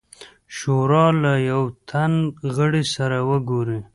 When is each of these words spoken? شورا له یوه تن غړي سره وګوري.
شورا 0.57 1.07
له 1.23 1.33
یوه 1.49 1.67
تن 1.89 2.11
غړي 2.55 2.83
سره 2.95 3.17
وګوري. 3.29 3.79